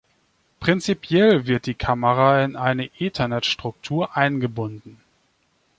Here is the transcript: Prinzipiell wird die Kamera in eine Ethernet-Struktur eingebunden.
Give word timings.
Prinzipiell 0.59 1.45
wird 1.45 1.67
die 1.67 1.75
Kamera 1.75 2.43
in 2.43 2.55
eine 2.55 2.89
Ethernet-Struktur 2.99 4.17
eingebunden. 4.17 4.99